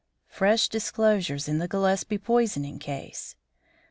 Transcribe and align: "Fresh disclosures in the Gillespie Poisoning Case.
"Fresh 0.27 0.69
disclosures 0.69 1.47
in 1.47 1.59
the 1.59 1.67
Gillespie 1.67 2.17
Poisoning 2.17 2.79
Case. 2.79 3.35